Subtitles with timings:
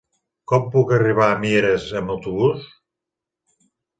[0.51, 2.65] Com puc arribar a Mieres amb autobús?